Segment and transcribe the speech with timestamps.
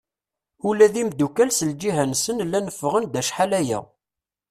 [0.67, 3.79] Ula d imddukal s lǧiha-nsen llan ffɣen-d acḥal-aya.